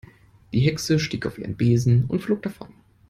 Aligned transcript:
Die 0.51 0.61
Hexe 0.61 0.97
stieg 0.97 1.27
auf 1.27 1.37
ihren 1.37 1.55
Besen 1.55 2.05
und 2.07 2.23
flog 2.23 2.41
davon. 2.41 2.69